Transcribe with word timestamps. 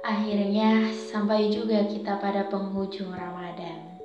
Akhirnya 0.00 0.88
sampai 1.12 1.52
juga 1.52 1.84
kita 1.84 2.16
pada 2.24 2.48
penghujung 2.48 3.12
Ramadan. 3.12 4.00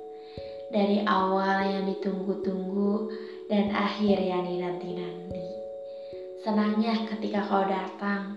Dari 0.68 1.00
awal 1.08 1.72
yang 1.72 1.84
ditunggu-tunggu 1.88 3.08
dan 3.48 3.72
akhir 3.72 4.20
yang 4.20 4.44
dinanti-nanti. 4.44 5.46
Senangnya 6.44 7.00
ketika 7.08 7.48
kau 7.48 7.64
datang, 7.64 8.36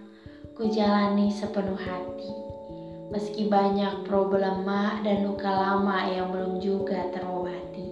ku 0.56 0.72
jalani 0.72 1.28
sepenuh 1.36 1.76
hati. 1.76 2.32
Meski 3.12 3.52
banyak 3.52 4.07
problema 4.07 5.04
dan 5.04 5.28
luka 5.28 5.52
lama 5.52 6.07
yang 6.07 6.32
belum 6.32 6.64
juga 6.64 7.12
terobati. 7.12 7.91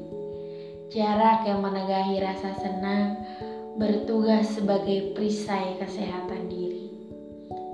Jarak 0.95 1.43
yang 1.43 1.59
menegahi 1.59 2.23
rasa 2.23 2.55
senang 2.55 3.19
bertugas 3.75 4.47
sebagai 4.55 5.11
perisai 5.11 5.75
kesehatan 5.75 6.47
diri. 6.47 6.87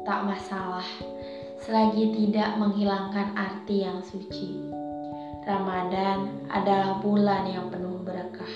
Tak 0.04 0.26
masalah 0.26 0.88
selagi 1.64 2.12
tidak 2.12 2.60
menghilangkan 2.60 3.40
arti 3.40 3.88
yang 3.88 4.04
suci. 4.04 4.68
Ramadan 5.48 6.44
adalah 6.52 7.00
bulan 7.00 7.48
yang 7.48 7.72
penuh 7.72 8.04
berkah, 8.04 8.56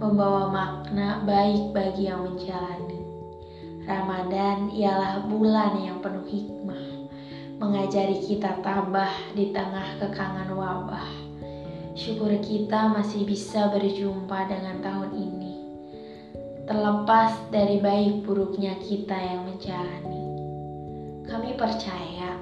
membawa 0.00 0.48
makna 0.48 1.20
baik 1.28 1.76
bagi 1.76 2.08
yang 2.08 2.24
menjalani. 2.24 3.00
Ramadan 3.84 4.72
ialah 4.72 5.28
bulan 5.28 5.76
yang 5.84 6.00
penuh 6.00 6.24
hikmah, 6.24 6.84
mengajari 7.60 8.24
kita 8.24 8.64
tabah 8.64 9.12
di 9.36 9.52
tengah 9.52 10.00
kekangan 10.00 10.56
wabah. 10.56 11.08
Syukur 11.92 12.32
kita 12.40 12.96
masih 12.96 13.28
bisa 13.28 13.68
berjumpa 13.68 14.48
dengan 14.48 14.80
tahun 14.80 15.10
ini, 15.12 15.54
terlepas 16.64 17.36
dari 17.52 17.76
baik 17.84 18.24
buruknya 18.24 18.72
kita 18.80 19.16
yang 19.20 19.44
menjalani. 19.44 20.31
Kami 21.22 21.54
percaya, 21.54 22.34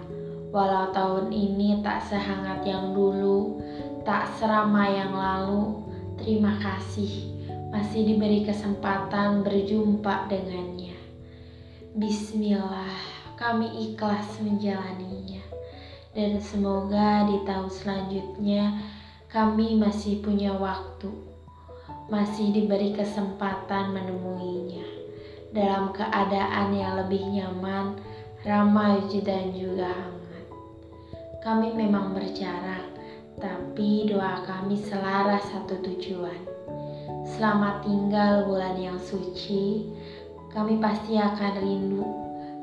walau 0.50 0.88
tahun 0.90 1.32
ini 1.32 1.84
tak 1.84 2.00
sehangat 2.08 2.64
yang 2.64 2.96
dulu, 2.96 3.60
tak 4.02 4.28
seramai 4.40 4.96
yang 4.96 5.12
lalu, 5.12 5.84
terima 6.16 6.56
kasih 6.60 7.30
masih 7.70 8.02
diberi 8.02 8.42
kesempatan 8.42 9.46
berjumpa 9.46 10.26
dengannya. 10.26 10.98
Bismillah, 11.94 12.98
kami 13.38 13.90
ikhlas 13.90 14.42
menjalaninya. 14.42 15.42
Dan 16.10 16.42
semoga 16.42 17.22
di 17.30 17.38
tahun 17.46 17.70
selanjutnya 17.70 18.82
kami 19.30 19.78
masih 19.78 20.18
punya 20.18 20.50
waktu, 20.50 21.14
masih 22.10 22.50
diberi 22.50 22.90
kesempatan 22.90 23.94
menemuinya 23.94 24.82
dalam 25.54 25.94
keadaan 25.94 26.74
yang 26.74 26.98
lebih 26.98 27.22
nyaman 27.30 27.94
ramai 28.40 29.04
dan 29.20 29.52
juga 29.52 29.92
hangat. 29.92 30.46
Kami 31.44 31.76
memang 31.76 32.16
berjarak, 32.16 32.88
tapi 33.36 34.08
doa 34.08 34.40
kami 34.48 34.80
selaras 34.80 35.44
satu 35.52 35.76
tujuan. 35.84 36.40
Selamat 37.36 37.84
tinggal 37.84 38.48
bulan 38.48 38.80
yang 38.80 38.96
suci, 38.96 39.92
kami 40.56 40.80
pasti 40.80 41.20
akan 41.20 41.52
rindu 41.60 42.04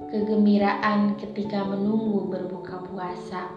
kegembiraan 0.10 1.14
ketika 1.22 1.62
menunggu 1.62 2.26
berbuka 2.26 2.82
puasa. 2.90 3.54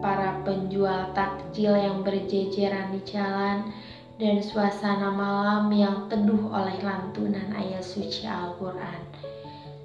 Para 0.00 0.40
penjual 0.48 1.12
takjil 1.12 1.76
yang 1.76 2.00
berjejeran 2.00 2.96
di 2.96 3.00
jalan 3.04 3.68
dan 4.16 4.40
suasana 4.40 5.12
malam 5.12 5.68
yang 5.76 6.08
teduh 6.08 6.48
oleh 6.48 6.76
lantunan 6.80 7.52
ayat 7.52 7.84
suci 7.84 8.24
Al-Quran 8.24 9.13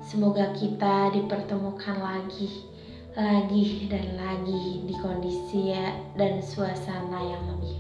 Semoga 0.10 0.50
kita 0.58 1.14
dipertemukan 1.14 2.02
lagi, 2.02 2.66
lagi 3.14 3.86
dan 3.94 4.18
lagi 4.18 4.81
di 4.90 4.96
kondisi 5.06 5.70
dan 6.18 6.42
suasana 6.42 7.30
yang 7.30 7.46
lebih 7.46 7.78